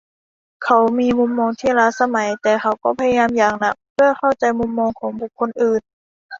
[0.63, 5.81] เขามีมุมมองที่ล้าสมัยแต่เขาก็พยายามอย่างหนักเพื่อเข้าใจมุมมองของบุคคลอื่น